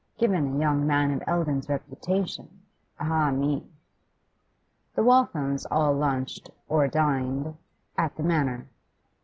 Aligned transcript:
Given 0.17 0.47
a 0.55 0.57
young 0.59 0.87
man 0.87 1.11
of 1.13 1.21
Eldon's 1.27 1.69
reputation 1.69 2.63
ah 2.99 3.29
me! 3.29 3.69
The 4.95 5.03
Walthams 5.03 5.67
all 5.69 5.93
lunched 5.93 6.49
(or 6.67 6.87
dined) 6.87 7.55
at 7.99 8.15
the 8.15 8.23
Manor. 8.23 8.65